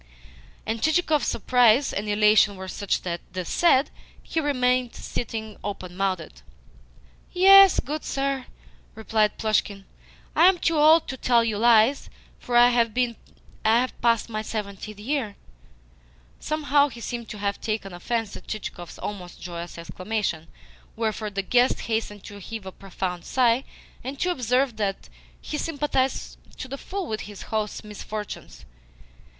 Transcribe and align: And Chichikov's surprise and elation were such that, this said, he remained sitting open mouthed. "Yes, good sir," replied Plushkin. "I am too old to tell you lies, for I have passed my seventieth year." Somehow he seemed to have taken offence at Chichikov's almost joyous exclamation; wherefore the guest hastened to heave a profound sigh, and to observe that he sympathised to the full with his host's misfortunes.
And 0.65 0.81
Chichikov's 0.81 1.27
surprise 1.27 1.93
and 1.93 2.09
elation 2.09 2.55
were 2.55 2.67
such 2.67 3.03
that, 3.03 3.21
this 3.33 3.47
said, 3.49 3.91
he 4.23 4.39
remained 4.39 4.95
sitting 4.95 5.57
open 5.63 5.95
mouthed. 5.95 6.41
"Yes, 7.31 7.79
good 7.79 8.03
sir," 8.03 8.47
replied 8.95 9.37
Plushkin. 9.37 9.85
"I 10.35 10.47
am 10.49 10.57
too 10.57 10.79
old 10.79 11.07
to 11.07 11.17
tell 11.17 11.43
you 11.43 11.59
lies, 11.59 12.09
for 12.39 12.57
I 12.57 12.69
have 12.69 14.01
passed 14.01 14.27
my 14.27 14.41
seventieth 14.41 14.99
year." 14.99 15.35
Somehow 16.39 16.87
he 16.87 16.99
seemed 16.99 17.29
to 17.29 17.37
have 17.37 17.61
taken 17.61 17.93
offence 17.93 18.35
at 18.35 18.47
Chichikov's 18.47 18.97
almost 18.97 19.39
joyous 19.39 19.77
exclamation; 19.77 20.47
wherefore 20.95 21.29
the 21.29 21.43
guest 21.43 21.81
hastened 21.81 22.23
to 22.23 22.39
heave 22.39 22.65
a 22.65 22.71
profound 22.71 23.23
sigh, 23.23 23.65
and 24.03 24.19
to 24.21 24.31
observe 24.31 24.77
that 24.77 25.09
he 25.39 25.59
sympathised 25.59 26.39
to 26.57 26.67
the 26.67 26.79
full 26.79 27.05
with 27.05 27.21
his 27.21 27.43
host's 27.53 27.83
misfortunes. 27.83 28.65